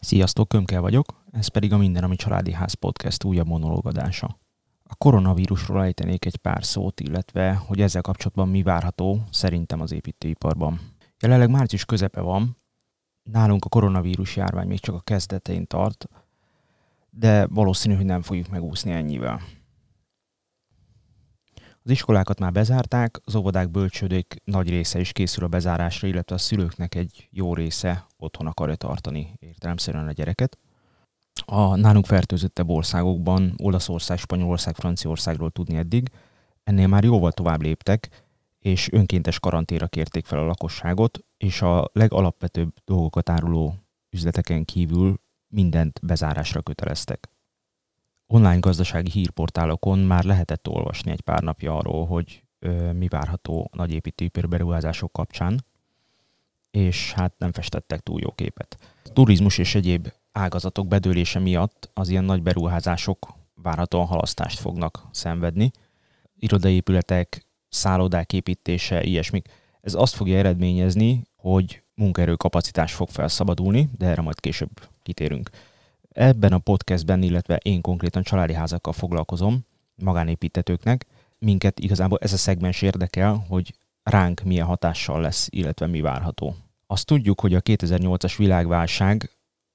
[0.00, 4.38] Sziasztok, Kömke vagyok, ez pedig a Minden, ami Családi Ház podcast újabb monológadása.
[4.84, 10.80] A koronavírusról ejtenék egy pár szót, illetve hogy ezzel kapcsolatban mi várható szerintem az építőiparban.
[11.20, 12.56] Jelenleg március közepe van,
[13.22, 16.08] nálunk a koronavírus járvány még csak a kezdetén tart,
[17.10, 19.40] de valószínű, hogy nem fogjuk megúszni ennyivel.
[21.90, 26.38] Az iskolákat már bezárták, az óvodák bölcsődők nagy része is készül a bezárásra, illetve a
[26.38, 30.58] szülőknek egy jó része otthon akarja tartani értelemszerűen a gyereket.
[31.44, 36.08] A nálunk fertőzöttebb országokban, Olaszország, Spanyolország, Franciaországról tudni eddig,
[36.62, 38.24] ennél már jóval tovább léptek,
[38.58, 43.74] és önkéntes karanténra kérték fel a lakosságot, és a legalapvetőbb dolgokat áruló
[44.10, 47.28] üzleteken kívül mindent bezárásra köteleztek
[48.32, 54.00] online gazdasági hírportálokon már lehetett olvasni egy pár napja arról, hogy ö, mi várható nagy
[54.48, 55.64] beruházások kapcsán,
[56.70, 58.78] és hát nem festettek túl jó képet.
[59.12, 65.70] Turizmus és egyéb ágazatok bedőlése miatt az ilyen nagy beruházások várhatóan halasztást fognak szenvedni.
[66.38, 69.48] Irodaépületek, szállodák építése, ilyesmik.
[69.80, 74.70] Ez azt fogja eredményezni, hogy munkaerő kapacitás fog felszabadulni, de erre majd később
[75.02, 75.50] kitérünk.
[76.20, 81.06] Ebben a podcastben, illetve én konkrétan családi házakkal foglalkozom, magánépítetőknek.
[81.38, 86.54] Minket igazából ez a szegmens érdekel, hogy ránk milyen hatással lesz, illetve mi várható.
[86.86, 89.30] Azt tudjuk, hogy a 2008-as világválság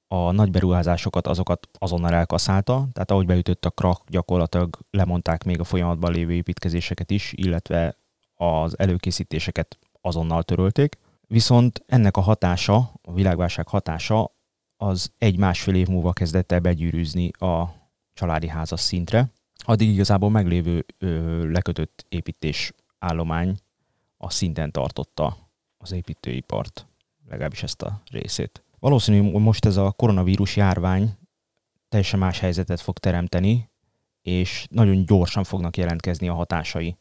[0.08, 5.64] a nagy beruházásokat azokat azonnal elkaszálta, tehát ahogy beütött a krak, gyakorlatilag lemondták még a
[5.64, 7.98] folyamatban lévő építkezéseket is, illetve
[8.36, 10.98] az előkészítéseket azonnal törölték.
[11.28, 14.34] Viszont ennek a hatása, a világválság hatása
[14.78, 17.74] az egy-másfél év múlva kezdett el begyűrűzni a
[18.14, 19.32] családi házas szintre.
[19.58, 23.58] Addig igazából meglévő ö, lekötött építés állomány
[24.18, 25.38] a szinten tartotta
[25.78, 26.88] az építőipart,
[27.30, 28.64] legalábbis ezt a részét.
[28.80, 31.18] Valószínű, hogy most ez a koronavírus járvány
[31.90, 33.70] teljesen más helyzetet fog teremteni,
[34.22, 36.96] és nagyon gyorsan fognak jelentkezni a hatásai.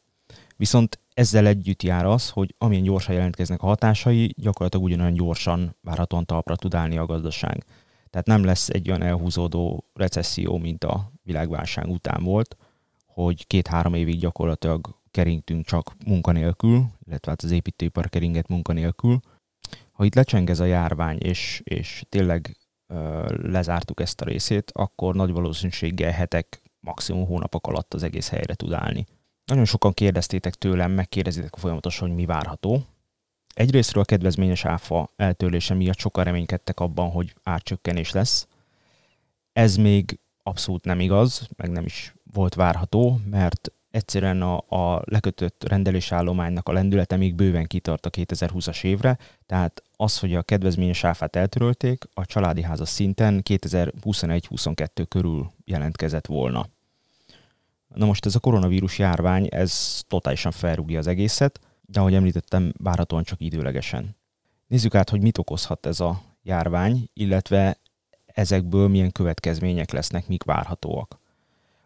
[0.57, 6.25] Viszont ezzel együtt jár az, hogy amilyen gyorsan jelentkeznek a hatásai, gyakorlatilag ugyanolyan gyorsan várhatóan
[6.25, 7.65] talpra tud állni a gazdaság.
[8.09, 12.57] Tehát nem lesz egy olyan elhúzódó recesszió, mint a világválság után volt,
[13.05, 19.19] hogy két-három évig gyakorlatilag keringtünk csak munkanélkül, illetve hát az építőipar keringet munkanélkül.
[19.91, 25.15] Ha itt lecseng ez a járvány, és, és tényleg ö, lezártuk ezt a részét, akkor
[25.15, 29.05] nagy valószínűséggel hetek, maximum hónapok alatt az egész helyre tud állni.
[29.45, 32.85] Nagyon sokan kérdeztétek tőlem, megkérdezitek folyamatosan, hogy mi várható.
[33.53, 38.47] Egyrésztről a kedvezményes áfa eltörlése miatt sokan reménykedtek abban, hogy árcsökkenés lesz.
[39.53, 45.63] Ez még abszolút nem igaz, meg nem is volt várható, mert egyszerűen a, a lekötött
[45.67, 51.35] rendelésállománynak a lendülete még bőven kitart a 2020-as évre, tehát az, hogy a kedvezményes áfát
[51.35, 56.67] eltörölték, a családi házas szinten 2021-22 körül jelentkezett volna.
[57.95, 63.23] Na most ez a koronavírus járvány, ez totálisan felrúgja az egészet, de ahogy említettem, várhatóan
[63.23, 64.15] csak időlegesen.
[64.67, 67.77] Nézzük át, hogy mit okozhat ez a járvány, illetve
[68.25, 71.19] ezekből milyen következmények lesznek, mik várhatóak.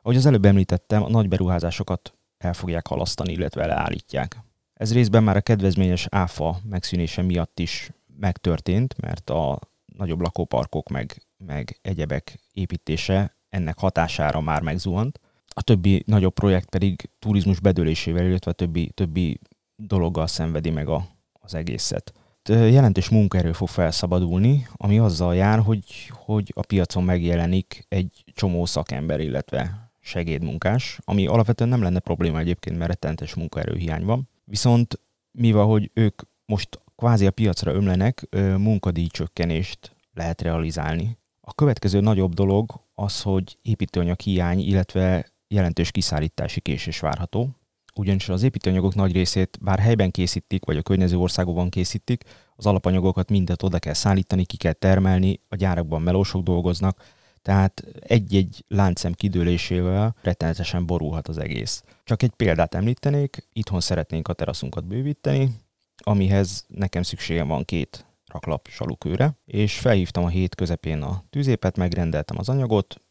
[0.02, 4.38] Ahogy az előbb említettem, a nagy beruházásokat el fogják halasztani, illetve leállítják.
[4.74, 11.26] Ez részben már a kedvezményes áfa megszűnése miatt is megtörtént, mert a nagyobb lakóparkok meg,
[11.38, 15.20] meg egyebek építése ennek hatására már megzuhant
[15.56, 19.40] a többi nagyobb projekt pedig turizmus bedőlésével, illetve a többi, többi
[19.76, 22.14] dologgal szenvedi meg a, az egészet.
[22.50, 29.20] Jelentős munkaerő fog felszabadulni, ami azzal jár, hogy, hogy a piacon megjelenik egy csomó szakember,
[29.20, 34.30] illetve segédmunkás, ami alapvetően nem lenne probléma egyébként, mert rettentes munkaerőhiány van.
[34.44, 35.00] Viszont
[35.32, 38.28] mivel, hogy ők most kvázi a piacra ömlenek,
[38.58, 41.18] munkadíjcsökkenést lehet realizálni.
[41.42, 47.50] A következő nagyobb dolog az, hogy építőanyag hiány, illetve jelentős kiszállítási késés várható,
[47.96, 52.24] ugyanis az építőanyagok nagy részét bár helyben készítik, vagy a környező országokban készítik,
[52.56, 57.04] az alapanyagokat mindet oda kell szállítani, ki kell termelni, a gyárakban melósok dolgoznak,
[57.42, 61.84] tehát egy-egy láncem kidőlésével rettenetesen borulhat az egész.
[62.04, 65.50] Csak egy példát említenék, itthon szeretnénk a teraszunkat bővíteni,
[65.98, 72.38] amihez nekem szükségem van két raklap salukőre, és felhívtam a hét közepén a tűzépet, megrendeltem
[72.38, 73.02] az anyagot,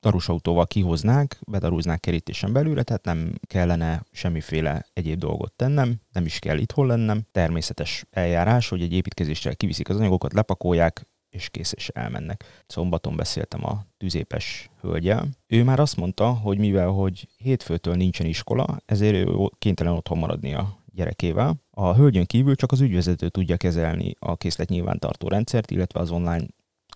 [0.00, 6.58] darusautóval kihoznák, bedarúznák kerítésen belőle, tehát nem kellene semmiféle egyéb dolgot tennem, nem is kell
[6.58, 7.26] itthon lennem.
[7.32, 12.64] Természetes eljárás, hogy egy építkezéssel kiviszik az anyagokat, lepakolják, és kész, és elmennek.
[12.66, 15.28] Szombaton beszéltem a tűzépes hölgyel.
[15.46, 19.26] Ő már azt mondta, hogy mivel, hogy hétfőtől nincsen iskola, ezért ő
[19.58, 21.54] kénytelen otthon maradni a gyerekével.
[21.70, 26.46] A hölgyön kívül csak az ügyvezető tudja kezelni a készlet nyilvántartó rendszert, illetve az online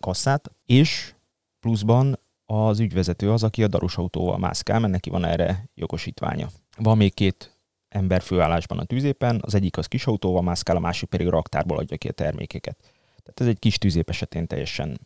[0.01, 1.15] kasszát, és
[1.61, 2.19] pluszban
[2.53, 6.49] az ügyvezető az, aki a darus autóval mászkál, mert neki van erre jogosítványa.
[6.77, 7.59] Van még két
[7.89, 11.79] ember főállásban a tűzépen, az egyik az kis autóval mászkál, a másik pedig a raktárból
[11.79, 12.77] adja ki a termékeket.
[13.23, 15.01] Tehát ez egy kis tűzép esetén teljesen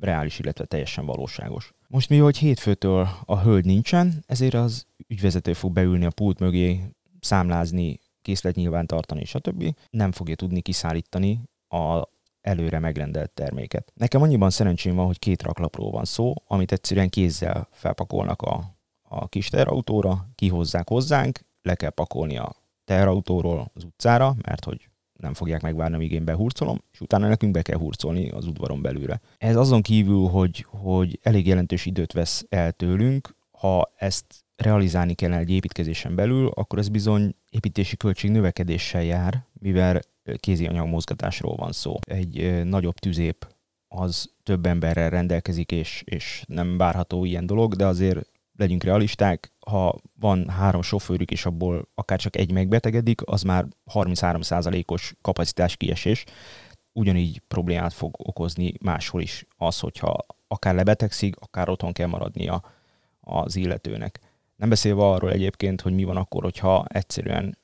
[0.00, 1.74] reális, illetve teljesen valóságos.
[1.88, 6.80] Most mi, hogy hétfőtől a hölgy nincsen, ezért az ügyvezető fog beülni a pult mögé,
[7.20, 9.76] számlázni, készlet nyilván tartani, stb.
[9.90, 12.02] Nem fogja tudni kiszállítani a
[12.46, 13.92] előre megrendelt terméket.
[13.94, 19.28] Nekem annyiban szerencsém van, hogy két raklapról van szó, amit egyszerűen kézzel felpakolnak a, a
[19.28, 25.62] kis terautóra, kihozzák hozzánk, le kell pakolni a terautóról az utcára, mert hogy nem fogják
[25.62, 29.20] megvárni, amíg én behurcolom, és utána nekünk be kell hurcolni az udvaron belülre.
[29.38, 34.24] Ez azon kívül, hogy, hogy elég jelentős időt vesz el tőlünk, ha ezt
[34.56, 40.00] realizálni kellene egy építkezésen belül, akkor ez bizony építési költség növekedéssel jár, mivel
[40.36, 41.94] kézi anyagmozgatásról van szó.
[42.00, 43.54] Egy nagyobb tüzép
[43.88, 49.94] az több emberrel rendelkezik, és, és nem várható ilyen dolog, de azért legyünk realisták, ha
[50.18, 56.24] van három sofőrük, és abból akár csak egy megbetegedik, az már 33%-os kapacitás kiesés.
[56.92, 62.62] Ugyanígy problémát fog okozni máshol is az, hogyha akár lebetegszik, akár otthon kell maradnia
[63.20, 64.20] az illetőnek.
[64.56, 67.58] Nem beszélve arról egyébként, hogy mi van akkor, hogyha egyszerűen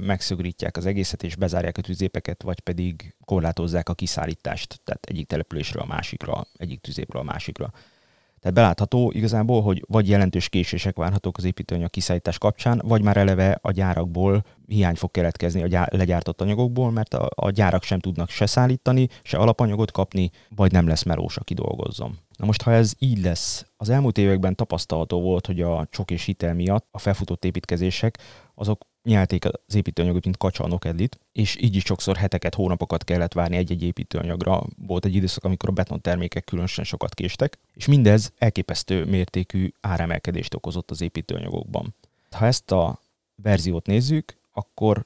[0.00, 5.82] megszögrítják az egészet és bezárják a tüzépeket, vagy pedig korlátozzák a kiszállítást, tehát egyik településről
[5.82, 7.72] a másikra, egyik tüzépről a másikra.
[8.44, 13.58] Tehát belátható igazából, hogy vagy jelentős késések várhatók az építőanyag kiszállítás kapcsán, vagy már eleve
[13.62, 18.30] a gyárakból hiány fog keletkezni a gyár, legyártott anyagokból, mert a, a gyárak sem tudnak
[18.30, 22.18] se szállítani, se alapanyagot kapni, vagy nem lesz melós, aki dolgozzon.
[22.36, 26.24] Na most, ha ez így lesz, az elmúlt években tapasztalható volt, hogy a csok és
[26.24, 28.18] hitel miatt a felfutott építkezések
[28.54, 33.32] azok nyelték az építőanyagot, mint kacsa a nokedlit, és így is sokszor heteket, hónapokat kellett
[33.32, 34.62] várni egy-egy építőanyagra.
[34.86, 40.90] Volt egy időszak, amikor a betontermékek különösen sokat késtek, és mindez elképesztő mértékű áremelkedést okozott
[40.90, 41.94] az építőanyagokban.
[42.30, 43.00] Ha ezt a
[43.42, 45.04] verziót nézzük, akkor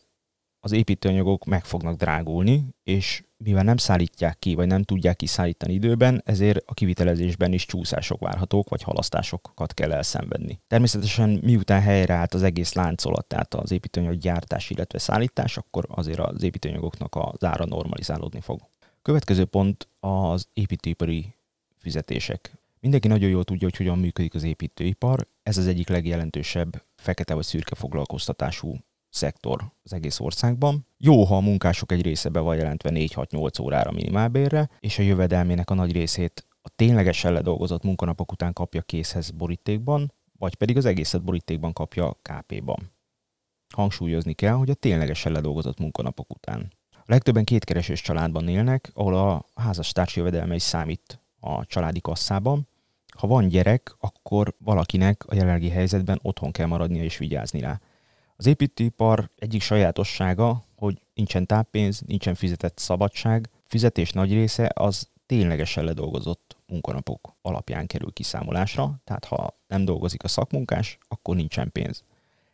[0.61, 6.23] az építőanyagok meg fognak drágulni, és mivel nem szállítják ki, vagy nem tudják kiszállítani időben,
[6.25, 10.61] ezért a kivitelezésben is csúszások várhatók, vagy halasztásokat kell elszenvedni.
[10.67, 16.43] Természetesen miután helyreállt az egész láncolat, tehát az építőanyag gyártás, illetve szállítás, akkor azért az
[16.43, 18.61] építőanyagoknak az ára normalizálódni fog.
[19.03, 21.35] Következő pont az építőipari
[21.79, 22.53] fizetések.
[22.81, 25.27] Mindenki nagyon jól tudja, hogy hogyan működik az építőipar.
[25.43, 28.77] Ez az egyik legjelentősebb fekete vagy szürke foglalkoztatású
[29.11, 30.87] szektor az egész országban.
[30.97, 35.71] Jó, ha a munkások egy része be van jelentve 4-6-8 órára minimálbérre, és a jövedelmének
[35.71, 41.25] a nagy részét a ténylegesen ledolgozott munkanapok után kapja készhez borítékban, vagy pedig az egészet
[41.25, 42.93] borítékban kapja KP-ban.
[43.75, 46.73] Hangsúlyozni kell, hogy a ténylegesen ledolgozott munkanapok után.
[46.91, 52.69] A legtöbben kétkeresős családban élnek, ahol a házastárs jövedelme is számít a családi kasszában.
[53.17, 57.81] Ha van gyerek, akkor valakinek a jelenlegi helyzetben otthon kell maradnia és vigyázni rá.
[58.41, 65.85] Az építőipar egyik sajátossága, hogy nincsen táppénz, nincsen fizetett szabadság, fizetés nagy része az ténylegesen
[65.85, 72.05] ledolgozott munkanapok alapján kerül kiszámolásra, tehát ha nem dolgozik a szakmunkás, akkor nincsen pénz.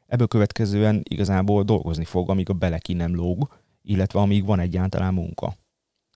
[0.07, 3.49] Ebből következően igazából dolgozni fog, amíg a beleki nem lóg,
[3.83, 5.57] illetve amíg van egyáltalán munka.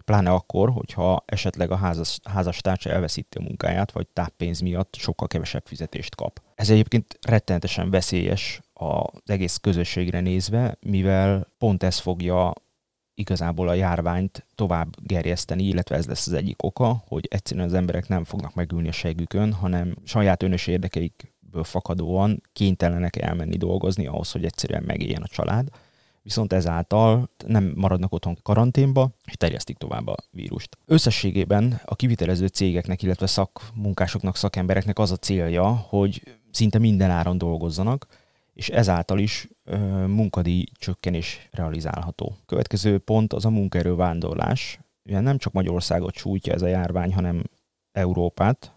[0.04, 5.66] Pláne akkor, hogyha esetleg a házas, házastársa elveszíti a munkáját, vagy táppénz miatt sokkal kevesebb
[5.66, 6.42] fizetést kap.
[6.54, 12.52] Ez egyébként rettenetesen veszélyes az egész közösségre nézve, mivel pont ez fogja
[13.14, 18.08] igazából a járványt tovább gerjeszteni, illetve ez lesz az egyik oka, hogy egyszerűen az emberek
[18.08, 24.44] nem fognak megülni a segükön, hanem saját önös érdekeikből fakadóan kénytelenek elmenni dolgozni ahhoz, hogy
[24.44, 25.68] egyszerűen megéljen a család
[26.28, 30.78] viszont ezáltal nem maradnak otthon karanténba, és terjesztik tovább a vírust.
[30.84, 38.06] Összességében a kivitelező cégeknek, illetve szakmunkásoknak, szakembereknek az a célja, hogy szinte minden áron dolgozzanak,
[38.58, 39.48] és ezáltal is
[40.06, 42.36] munkadíj csökkenés realizálható.
[42.46, 44.78] Következő pont az a munkaerő vándorlás.
[45.04, 47.42] Ugye nem csak Magyarországot sújtja ez a járvány, hanem
[47.92, 48.72] Európát,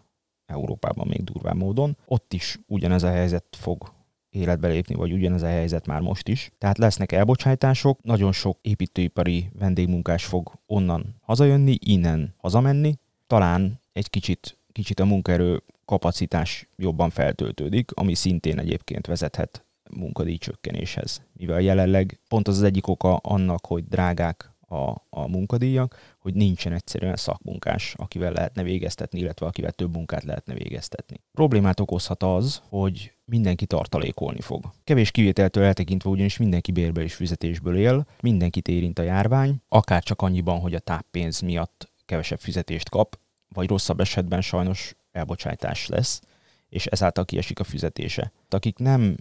[0.45, 1.97] Európában még durván módon.
[2.05, 3.93] Ott is ugyanez a helyzet fog
[4.29, 6.51] életbe lépni, vagy ugyanez a helyzet már most is.
[6.57, 12.97] Tehát lesznek elbocsátások, nagyon sok építőipari vendégmunkás fog onnan hazajönni, innen hazamenni,
[13.27, 21.21] talán egy kicsit, kicsit a munkaerő kapacitás jobban feltöltődik, ami szintén egyébként vezethet munkadíj csökkenéshez.
[21.33, 26.73] Mivel jelenleg pont az az egyik oka annak, hogy drágák a, a munkadíjak, hogy nincsen
[26.73, 31.21] egyszerűen szakmunkás, akivel lehetne végeztetni, illetve akivel több munkát lehetne végeztetni.
[31.31, 34.71] Problémát okozhat az, hogy mindenki tartalékolni fog.
[34.83, 40.21] Kevés kivételtől eltekintve ugyanis mindenki bérből és fizetésből él, mindenkit érint a járvány, akár csak
[40.21, 43.19] annyiban, hogy a táppénz miatt kevesebb fizetést kap,
[43.53, 46.21] vagy rosszabb esetben sajnos elbocsátás lesz,
[46.69, 48.31] és ezáltal kiesik a fizetése.
[48.49, 49.15] Akik nem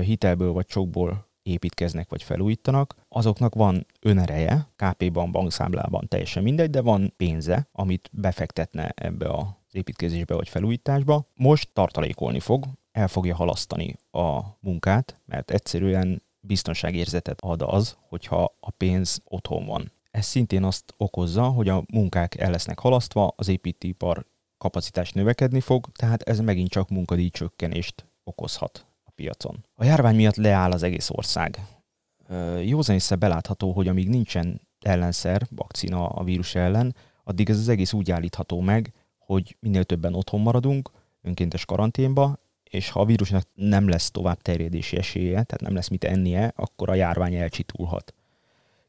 [0.00, 7.12] hitelből vagy csokból építkeznek vagy felújítanak, azoknak van önereje, KP-ban, bankszámlában, teljesen mindegy, de van
[7.16, 11.26] pénze, amit befektetne ebbe az építkezésbe vagy felújításba.
[11.34, 18.70] Most tartalékolni fog, el fogja halasztani a munkát, mert egyszerűen biztonságérzetet ad az, hogyha a
[18.70, 19.92] pénz otthon van.
[20.10, 24.26] Ez szintén azt okozza, hogy a munkák el lesznek halasztva, az építőipar
[24.58, 28.85] kapacitás növekedni fog, tehát ez megint csak munkadíj csökkenést okozhat
[29.16, 29.64] piacon.
[29.74, 31.60] A járvány miatt leáll az egész ország.
[32.62, 36.94] Józan észre belátható, hogy amíg nincsen ellenszer, vakcina a vírus ellen,
[37.24, 40.90] addig ez az egész úgy állítható meg, hogy minél többen otthon maradunk,
[41.22, 42.38] önkéntes karanténba,
[42.70, 46.90] és ha a vírusnak nem lesz tovább terjedési esélye, tehát nem lesz mit ennie, akkor
[46.90, 48.14] a járvány elcsitulhat.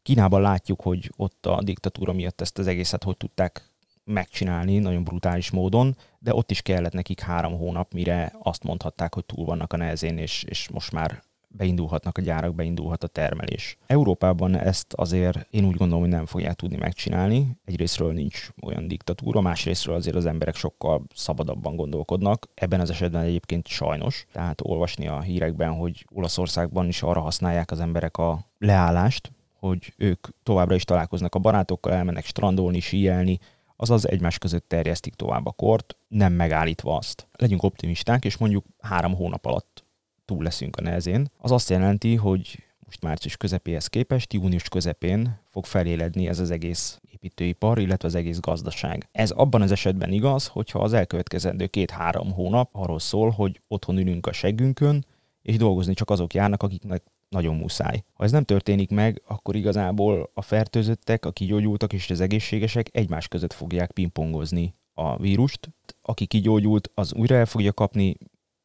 [0.01, 3.69] Kínában látjuk, hogy ott a diktatúra miatt ezt az egészet hogy tudták
[4.07, 9.25] megcsinálni nagyon brutális módon, de ott is kellett nekik három hónap, mire azt mondhatták, hogy
[9.25, 13.77] túl vannak a nehezén, és, és most már beindulhatnak a gyárak, beindulhat a termelés.
[13.87, 17.57] Európában ezt azért én úgy gondolom, hogy nem fogják tudni megcsinálni.
[17.65, 22.47] Egyrésztről nincs olyan diktatúra, másrésztről azért az emberek sokkal szabadabban gondolkodnak.
[22.53, 24.25] Ebben az esetben egyébként sajnos.
[24.31, 30.27] Tehát olvasni a hírekben, hogy Olaszországban is arra használják az emberek a leállást, hogy ők
[30.43, 33.39] továbbra is találkoznak a barátokkal, elmennek strandolni, síelni,
[33.77, 37.27] azaz egymás között terjesztik tovább a kort, nem megállítva azt.
[37.31, 39.85] Legyünk optimisták, és mondjuk három hónap alatt
[40.25, 41.31] túl leszünk a nehezén.
[41.37, 46.99] Az azt jelenti, hogy most március közepéhez képest, június közepén fog feléledni ez az egész
[47.11, 49.07] építőipar, illetve az egész gazdaság.
[49.11, 54.27] Ez abban az esetben igaz, hogyha az elkövetkezendő két-három hónap arról szól, hogy otthon ülünk
[54.27, 55.05] a seggünkön,
[55.41, 58.03] és dolgozni csak azok járnak, akiknek nagyon muszáj.
[58.13, 63.27] Ha ez nem történik meg, akkor igazából a fertőzöttek, a kigyógyultak és az egészségesek egymás
[63.27, 65.69] között fogják pingpongozni a vírust.
[66.01, 68.15] Aki kigyógyult, az újra el fogja kapni,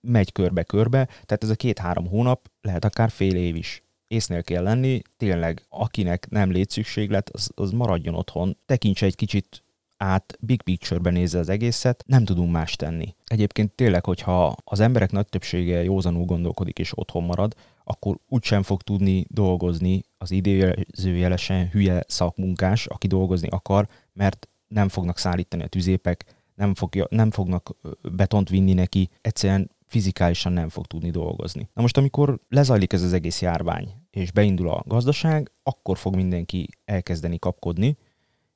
[0.01, 3.83] megy körbe-körbe, tehát ez a két-három hónap lehet akár fél év is.
[4.07, 9.63] Észnél kell lenni, tényleg akinek nem létszükséglet, az, az maradjon otthon, tekintse egy kicsit
[9.97, 13.15] át, big picture-ben nézze az egészet, nem tudunk más tenni.
[13.25, 17.55] Egyébként tényleg, hogyha az emberek nagy többsége józanul gondolkodik és otthon marad,
[17.85, 25.19] akkor úgysem fog tudni dolgozni az idézőjelesen hülye szakmunkás, aki dolgozni akar, mert nem fognak
[25.19, 26.25] szállítani a tüzépek,
[26.55, 27.77] nem, fogja, nem fognak
[28.13, 31.69] betont vinni neki, egyszerűen fizikálisan nem fog tudni dolgozni.
[31.75, 36.69] Na most, amikor lezajlik ez az egész járvány, és beindul a gazdaság, akkor fog mindenki
[36.85, 37.97] elkezdeni kapkodni,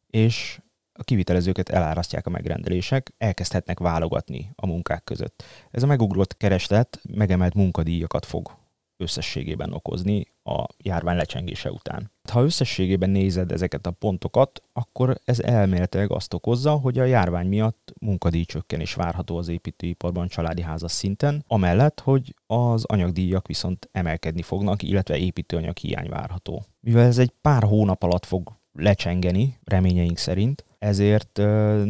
[0.06, 0.61] és
[0.92, 5.45] a kivitelezőket elárasztják a megrendelések, elkezdhetnek válogatni a munkák között.
[5.71, 8.56] Ez a megugrott kereslet megemelt munkadíjakat fog
[8.97, 12.12] összességében okozni a járvány lecsengése után.
[12.31, 17.93] Ha összességében nézed ezeket a pontokat, akkor ez elméletileg azt okozza, hogy a járvány miatt
[18.00, 25.17] munkadíjcsökkenés várható az építőiparban családi házas szinten, amellett, hogy az anyagdíjak viszont emelkedni fognak, illetve
[25.17, 26.65] építőanyag hiány várható.
[26.81, 31.37] Mivel ez egy pár hónap alatt fog lecsengeni, reményeink szerint, ezért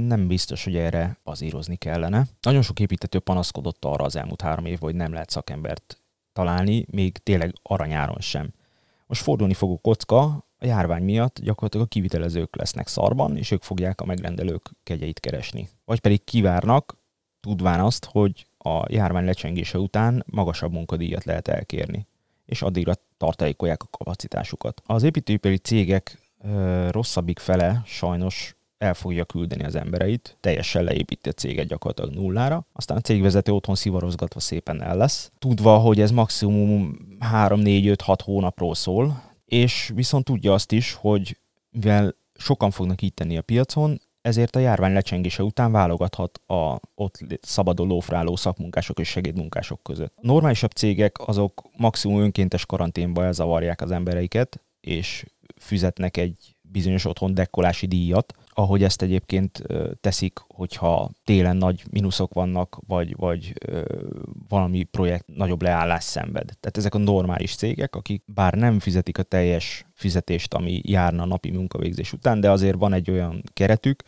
[0.07, 2.27] nem biztos, hogy erre bazírozni kellene.
[2.41, 6.01] Nagyon sok építető panaszkodott arra az elmúlt három évben, hogy nem lehet szakembert
[6.37, 8.53] találni, még tényleg aranyáron sem.
[9.07, 10.23] Most fordulni fogó kocka
[10.59, 15.69] a járvány miatt gyakorlatilag a kivitelezők lesznek szarban, és ők fogják a megrendelők kegyeit keresni.
[15.85, 16.97] Vagy pedig kivárnak,
[17.41, 22.07] tudván azt, hogy a járvány lecsengése után magasabb munkadíjat lehet elkérni,
[22.47, 24.83] és addigra tartalékolják a kapacitásukat.
[24.87, 26.19] Az építőipari cégek
[26.91, 32.97] rosszabbik fele sajnos el fogja küldeni az embereit, teljesen leépíti a céget gyakorlatilag nullára, aztán
[32.97, 36.97] a cégvezető otthon szivarozgatva szépen el lesz, tudva, hogy ez maximum
[37.33, 41.39] 3-4-5-6 hónapról szól, és viszont tudja azt is, hogy
[41.71, 47.19] mivel sokan fognak így tenni a piacon, ezért a járvány lecsengése után válogathat a ott
[47.41, 50.13] szabadon lófráló szakmunkások és segédmunkások között.
[50.17, 55.25] A normálisabb cégek azok maximum önkéntes karanténba elzavarják az embereiket, és
[55.57, 59.63] fizetnek egy bizonyos otthon dekkolási díjat, ahogy ezt egyébként
[60.01, 63.53] teszik, hogyha télen nagy mínuszok vannak, vagy, vagy
[64.49, 66.45] valami projekt nagyobb leállás szenved.
[66.45, 71.27] Tehát ezek a normális cégek, akik bár nem fizetik a teljes fizetést, ami járna a
[71.27, 74.03] napi munkavégzés után, de azért van egy olyan keretük,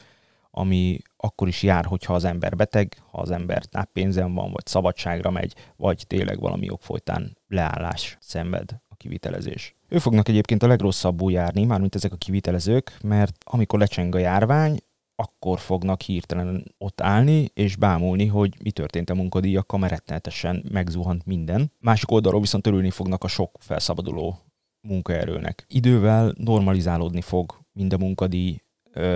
[0.50, 5.30] ami akkor is jár, hogyha az ember beteg, ha az ember táppénzen van, vagy szabadságra
[5.30, 9.77] megy, vagy tényleg valami folytán leállás szenved a kivitelezés.
[9.88, 14.78] Ő fognak egyébként a legrosszabbul járni, mármint ezek a kivitelezők, mert amikor lecseng a járvány,
[15.14, 21.26] akkor fognak hirtelen ott állni és bámulni, hogy mi történt a munkadíjakkal, mert rettenetesen megzuhant
[21.26, 21.72] minden.
[21.78, 24.38] Másik oldalról viszont örülni fognak a sok felszabaduló
[24.80, 25.64] munkaerőnek.
[25.68, 28.62] Idővel normalizálódni fog mind a munkadíj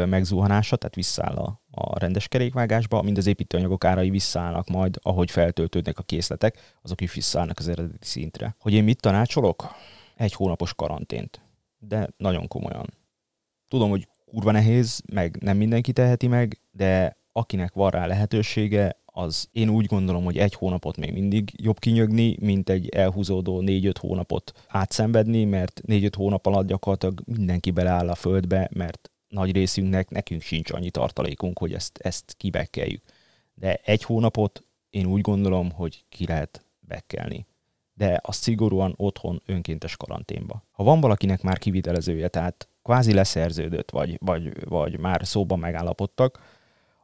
[0.06, 5.98] megzuhanása, tehát visszaáll a, a rendes kerékvágásba, mind az építőanyagok árai visszaállnak majd, ahogy feltöltődnek
[5.98, 8.56] a készletek, azok is visszaállnak az eredeti szintre.
[8.58, 9.74] Hogy én mit tanácsolok?
[10.22, 11.40] Egy hónapos karantént.
[11.78, 12.94] De nagyon komolyan.
[13.68, 19.48] Tudom, hogy kurva nehéz, meg nem mindenki teheti meg, de akinek van rá lehetősége, az
[19.52, 24.52] én úgy gondolom, hogy egy hónapot még mindig jobb kinyögni, mint egy elhúzódó négy-öt hónapot
[24.68, 30.70] átszenvedni, mert négy-öt hónap alatt gyakorlatilag mindenki beleáll a földbe, mert nagy részünknek nekünk sincs
[30.70, 33.02] annyi tartalékunk, hogy ezt, ezt kibekkeljük.
[33.54, 37.46] De egy hónapot én úgy gondolom, hogy ki lehet bekkelni.
[37.94, 40.64] De az szigorúan otthon önkéntes karanténba.
[40.70, 46.60] Ha van valakinek már kivitelezője, tehát kvázi leszerződött, vagy, vagy, vagy már szóban megállapodtak,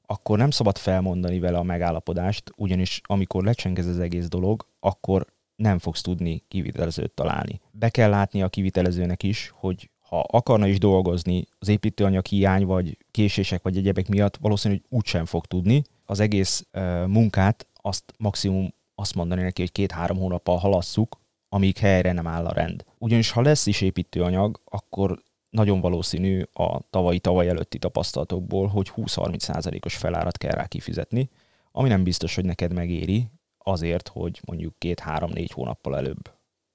[0.06, 5.26] akkor nem szabad felmondani vele a megállapodást, ugyanis amikor lecseng ez az egész dolog, akkor
[5.56, 7.60] nem fogsz tudni kivitelezőt találni.
[7.70, 12.98] Be kell látni a kivitelezőnek is, hogy ha akarna is dolgozni az építőanyag hiány, vagy
[13.10, 15.82] késések, vagy egyebek miatt, valószínűleg úgysem fog tudni.
[16.04, 22.12] Az egész uh, munkát azt maximum azt mondani neki, hogy két-három hónappal halasszuk, amíg helyre
[22.12, 22.84] nem áll a rend.
[22.98, 30.38] Ugyanis ha lesz is építőanyag, akkor nagyon valószínű a tavalyi-tavaly előtti tapasztalatokból, hogy 20-30%-os felárat
[30.38, 31.30] kell rá kifizetni,
[31.72, 36.30] ami nem biztos, hogy neked megéri, azért, hogy mondjuk két-három-négy hónappal előbb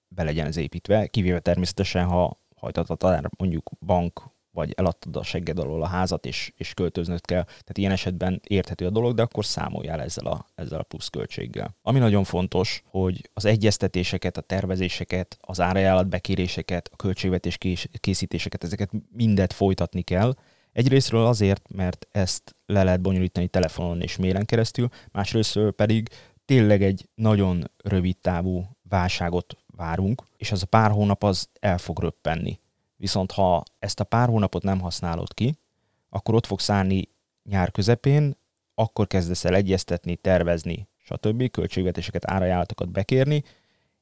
[0.08, 4.24] be ez építve, kivéve természetesen, ha hajtatod mondjuk bank
[4.54, 7.44] vagy eladtad a segged alól a házat, és, és költöznöd kell.
[7.44, 11.76] Tehát ilyen esetben érthető a dolog, de akkor számoljál ezzel a, ezzel a pluszköltséggel.
[11.82, 17.58] Ami nagyon fontos, hogy az egyeztetéseket, a tervezéseket, az árajánlat bekéréseket, a költségvetés
[18.00, 20.34] készítéseket, ezeket mindet folytatni kell.
[20.72, 26.10] Egyrésztről azért, mert ezt le lehet bonyolítani telefonon és mélen keresztül, másrésztről pedig
[26.46, 32.00] tényleg egy nagyon rövid távú válságot várunk, és az a pár hónap az el fog
[32.00, 32.60] röppenni.
[32.96, 35.58] Viszont ha ezt a pár hónapot nem használod ki,
[36.10, 37.08] akkor ott fogsz állni
[37.44, 38.36] nyár közepén,
[38.76, 41.52] akkor kezdesz el egyeztetni, tervezni, stb.
[41.52, 43.44] költségvetéseket, árajánlatokat bekérni,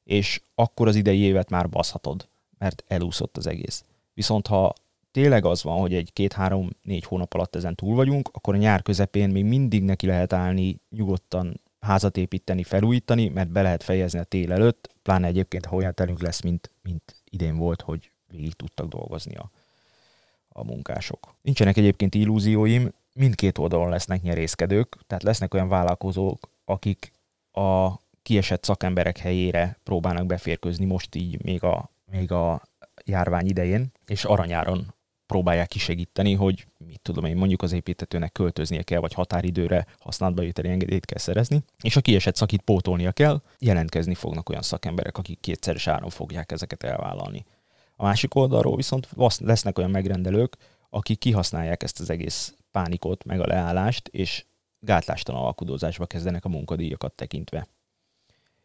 [0.04, 3.84] és akkor az idei évet már baszhatod, mert elúszott az egész.
[4.14, 4.72] Viszont ha
[5.10, 9.30] tényleg az van, hogy egy két-három-négy hónap alatt ezen túl vagyunk, akkor a nyár közepén
[9.30, 14.52] még mindig neki lehet állni nyugodtan házat építeni, felújítani, mert be lehet fejezni a tél
[14.52, 19.34] előtt, pláne egyébként, ha olyan telünk lesz, mint, mint idén volt, hogy végig tudtak dolgozni
[19.34, 19.50] a,
[20.48, 21.34] a munkások.
[21.42, 27.12] Nincsenek egyébként illúzióim, mindkét oldalon lesznek nyerészkedők, tehát lesznek olyan vállalkozók, akik
[27.52, 32.62] a kiesett szakemberek helyére próbálnak beférkőzni most így még a, még a
[33.04, 34.94] járvány idején, és aranyáron
[35.26, 40.68] próbálják kisegíteni, hogy mit tudom én, mondjuk az építetőnek költöznie kell, vagy határidőre használatba jötteli
[40.68, 45.86] engedélyt kell szerezni, és a kiesett szakit pótolnia kell, jelentkezni fognak olyan szakemberek, akik kétszeres
[45.86, 47.44] áron fogják ezeket elvállalni.
[48.02, 50.56] A másik oldalról viszont lesznek olyan megrendelők,
[50.90, 54.44] akik kihasználják ezt az egész pánikot, meg a leállást, és
[54.78, 57.66] gátlástalan alkudózásba kezdenek a munkadíjakat tekintve.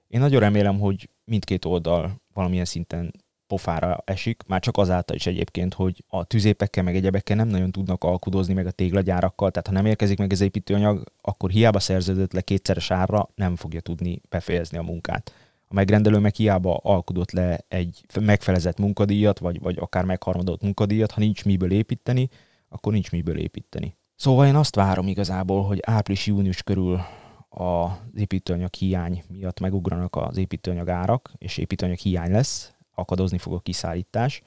[0.08, 3.14] Én nagyon remélem, hogy mindkét oldal valamilyen szinten
[3.48, 8.04] pofára esik, már csak azáltal is egyébként, hogy a tüzépekkel meg egyebekkel nem nagyon tudnak
[8.04, 12.42] alkudozni meg a téglagyárakkal, tehát ha nem érkezik meg az építőanyag, akkor hiába szerződött le
[12.42, 15.32] kétszeres árra, nem fogja tudni befejezni a munkát.
[15.68, 21.20] A megrendelő meg hiába alkudott le egy megfelezett munkadíjat, vagy, vagy akár megharmadott munkadíjat, ha
[21.20, 22.30] nincs miből építeni,
[22.70, 23.98] akkor nincs miből építeni.
[24.16, 27.02] Szóval én azt várom igazából, hogy április-június körül
[27.50, 33.60] az építőanyag hiány miatt megugranak az építőanyag árak, és építőanyag hiány lesz, akadozni fog a
[33.60, 34.42] kiszállítás.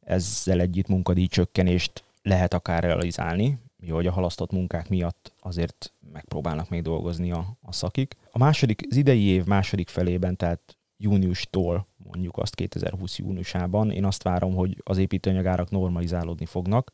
[0.00, 6.68] Ezzel együtt munkadíj csökkenést lehet akár realizálni, mi hogy a halasztott munkák miatt azért megpróbálnak
[6.68, 8.16] még dolgozni a, a szakik.
[8.30, 14.22] A második, az idei év második felében, tehát júniustól mondjuk azt 2020 júniusában, én azt
[14.22, 16.90] várom, hogy az építőanyagárak normalizálódni fognak,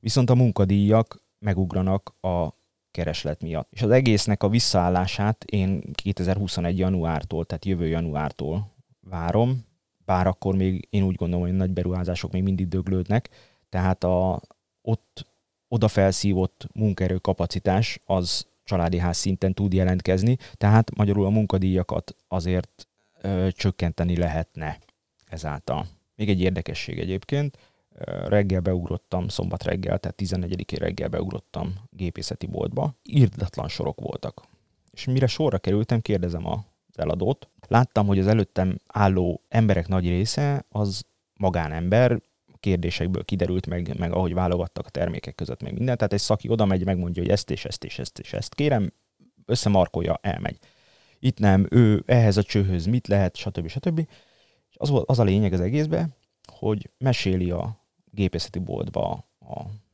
[0.00, 2.48] viszont a munkadíjak megugranak a
[2.90, 3.68] kereslet miatt.
[3.70, 9.64] És az egésznek a visszaállását én 2021 januártól, tehát jövő januártól várom,
[10.04, 13.28] bár akkor még én úgy gondolom, hogy nagy beruházások még mindig döglődnek,
[13.68, 14.40] tehát a
[14.82, 15.29] ott
[15.72, 16.66] oda felszívott
[17.20, 22.88] kapacitás az családi ház szinten tud jelentkezni, tehát magyarul a munkadíjakat azért
[23.20, 24.78] ö, csökkenteni lehetne
[25.26, 25.86] ezáltal.
[26.16, 27.58] Még egy érdekesség egyébként,
[28.28, 34.42] reggel beugrottam, szombat reggel, tehát 14 reggel beugrottam gépészeti boltba, írdatlan sorok voltak.
[34.90, 37.48] És mire sorra kerültem, kérdezem a eladót.
[37.68, 41.04] Láttam, hogy az előttem álló emberek nagy része az
[41.34, 42.20] magánember,
[42.60, 45.96] kérdésekből kiderült, meg, meg ahogy válogattak a termékek között, meg minden.
[45.96, 48.92] Tehát egy szaki oda megy, megmondja, hogy ezt és ezt és ezt és ezt kérem,
[49.46, 50.58] összemarkolja, elmegy.
[51.18, 53.68] Itt nem, ő ehhez a csőhöz mit lehet, stb.
[53.68, 53.98] stb.
[54.70, 56.14] És az, az a lényeg az egészben,
[56.52, 59.28] hogy meséli a gépészeti boltba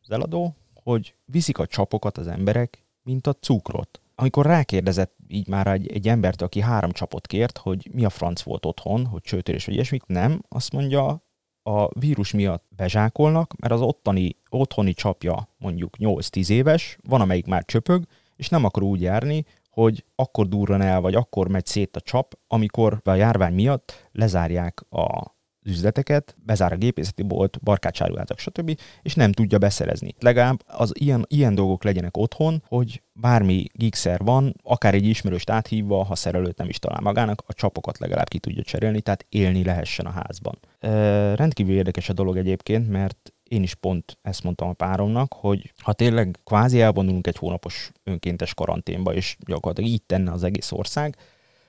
[0.02, 4.00] az eladó, hogy viszik a csapokat az emberek, mint a cukrot.
[4.14, 8.42] Amikor rákérdezett így már egy, egy embert, aki három csapot kért, hogy mi a franc
[8.42, 11.25] volt otthon, hogy csőtörés vagy ilyesmik, nem, azt mondja,
[11.66, 17.64] a vírus miatt bezsákolnak, mert az ottani, otthoni csapja mondjuk 8-10 éves, van amelyik már
[17.64, 18.04] csöpög,
[18.36, 22.38] és nem akar úgy járni, hogy akkor durran el, vagy akkor megy szét a csap,
[22.46, 25.35] amikor a járvány miatt lezárják a
[25.66, 30.14] üzleteket, bezár a gépészeti bolt, barkácsáruházak, stb., és nem tudja beszerezni.
[30.18, 36.04] Legalább az ilyen, ilyen dolgok legyenek otthon, hogy bármi gigszer van, akár egy ismerőst áthívva,
[36.04, 40.06] ha szerelőt nem is talál magának, a csapokat legalább ki tudja cserélni, tehát élni lehessen
[40.06, 40.58] a házban.
[40.78, 40.90] E,
[41.34, 45.92] rendkívül érdekes a dolog egyébként, mert én is pont ezt mondtam a páromnak, hogy ha
[45.92, 51.16] tényleg kvázi elvonulunk egy hónapos önkéntes karanténba, és gyakorlatilag így tenne az egész ország,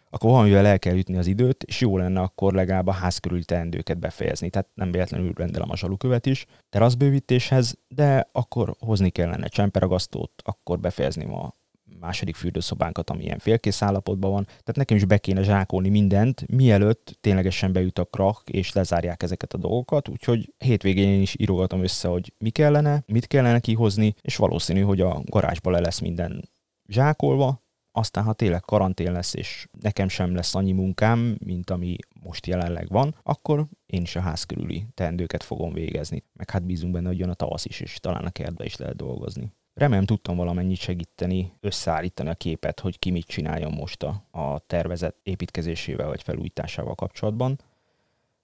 [0.10, 3.44] akkor valamivel el kell ütni az időt, és jó lenne akkor legalább a ház körüli
[3.44, 4.50] teendőket befejezni.
[4.50, 11.26] Tehát nem véletlenül rendelem a zsalukövet is teraszbővítéshez, de akkor hozni kellene csemperagasztót, akkor befejezni
[11.26, 11.54] a
[12.00, 14.44] második fürdőszobánkat, ami ilyen félkész állapotban van.
[14.44, 19.54] Tehát nekem is be kéne zsákolni mindent, mielőtt ténylegesen beüt a krach, és lezárják ezeket
[19.54, 20.08] a dolgokat.
[20.08, 25.02] Úgyhogy hétvégén én is írogatom össze, hogy mi kellene, mit kellene kihozni, és valószínű, hogy
[25.02, 26.50] a garázsba le lesz minden
[26.88, 27.66] zsákolva,
[27.98, 32.90] aztán ha tényleg karantén lesz, és nekem sem lesz annyi munkám, mint ami most jelenleg
[32.90, 36.24] van, akkor én is a ház körüli teendőket fogom végezni.
[36.34, 38.96] Meg hát bízunk benne, hogy jön a tavasz is, és talán a kertbe is lehet
[38.96, 39.52] dolgozni.
[39.74, 45.16] Remélem tudtam valamennyit segíteni, összeállítani a képet, hogy ki mit csináljon most a, a tervezet
[45.24, 47.60] építkezésével vagy felújításával kapcsolatban.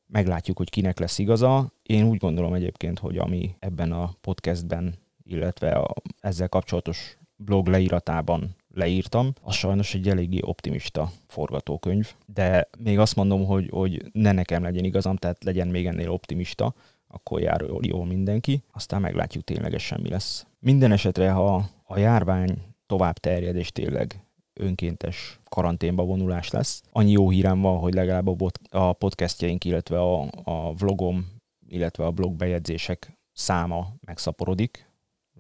[0.08, 1.72] Meglátjuk, hogy kinek lesz igaza.
[1.84, 8.56] Én úgy gondolom egyébként, hogy ami ebben a podcastben, illetve a, ezzel kapcsolatos blog leíratában
[8.74, 14.64] leírtam, az sajnos egy eléggé optimista forgatókönyv, de még azt mondom, hogy, hogy ne nekem
[14.64, 16.74] legyen igazam, tehát legyen még ennél optimista,
[17.08, 20.46] akkor jár jól, mindenki, aztán meglátjuk ténylegesen mi lesz.
[20.60, 26.84] Minden esetre, ha a járvány tovább terjed, és tényleg önkéntes karanténba vonulás lesz.
[26.92, 31.32] Annyi jó hírem van, hogy legalább a, bot, a podcastjaink, illetve a, a vlogom,
[31.68, 34.93] illetve a blog bejegyzések száma megszaporodik,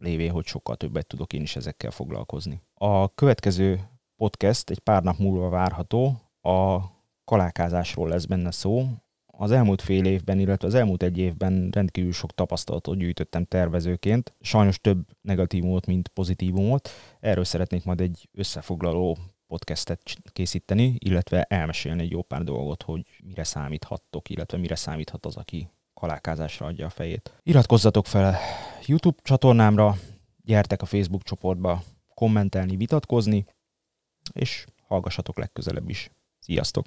[0.03, 2.61] lévén, hogy sokkal többet tudok én is ezekkel foglalkozni.
[2.73, 6.79] A következő podcast egy pár nap múlva várható, a
[7.25, 8.85] kalákázásról lesz benne szó.
[9.25, 14.33] Az elmúlt fél évben, illetve az elmúlt egy évben rendkívül sok tapasztalatot gyűjtöttem tervezőként.
[14.41, 16.89] Sajnos több negatívumot, mint pozitívumot.
[17.19, 23.43] Erről szeretnék majd egy összefoglaló podcastet készíteni, illetve elmesélni egy jó pár dolgot, hogy mire
[23.43, 25.69] számíthattok, illetve mire számíthat az, aki
[26.03, 27.33] kalákázásra adja a fejét.
[27.43, 28.37] Iratkozzatok fel
[28.85, 29.95] YouTube csatornámra,
[30.43, 33.45] gyertek a Facebook csoportba kommentelni, vitatkozni,
[34.33, 36.09] és hallgassatok legközelebb is.
[36.39, 36.85] Sziasztok!